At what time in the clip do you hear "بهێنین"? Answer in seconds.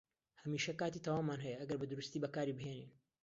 2.57-2.91